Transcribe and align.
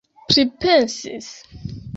pripensis 0.29 1.27